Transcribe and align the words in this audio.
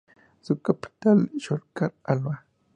Su 0.41 0.59
capital 0.59 1.29
es 1.37 1.43
Yoshkar-Olá. 1.47 2.43